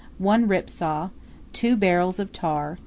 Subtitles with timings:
[0.17, 1.11] 1 rip saw.
[1.53, 2.79] 2 barrels of tar.